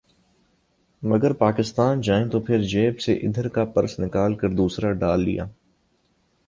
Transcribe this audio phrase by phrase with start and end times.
[1.03, 5.45] مگر پاکستان جائیں تو پھر جیب سے ادھر کا پرس نکال کر دوسرا ڈال لیا